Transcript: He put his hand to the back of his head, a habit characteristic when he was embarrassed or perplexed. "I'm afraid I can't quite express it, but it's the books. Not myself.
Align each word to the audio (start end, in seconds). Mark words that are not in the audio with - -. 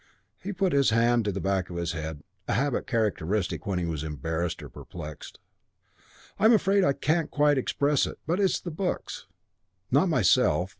He 0.39 0.51
put 0.51 0.73
his 0.73 0.89
hand 0.89 1.25
to 1.25 1.31
the 1.31 1.39
back 1.39 1.69
of 1.69 1.75
his 1.75 1.91
head, 1.91 2.23
a 2.47 2.53
habit 2.53 2.87
characteristic 2.87 3.67
when 3.67 3.77
he 3.77 3.85
was 3.85 4.03
embarrassed 4.03 4.63
or 4.63 4.67
perplexed. 4.67 5.37
"I'm 6.39 6.53
afraid 6.53 6.83
I 6.83 6.93
can't 6.93 7.29
quite 7.29 7.59
express 7.59 8.07
it, 8.07 8.17
but 8.25 8.39
it's 8.39 8.59
the 8.59 8.71
books. 8.71 9.27
Not 9.91 10.09
myself. 10.09 10.69